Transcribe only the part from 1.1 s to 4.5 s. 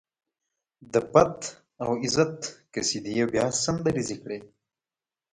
پت او عزت قصيدې يې بيا سندريزې کړې.